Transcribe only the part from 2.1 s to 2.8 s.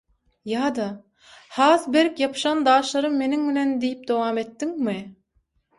ýapyşan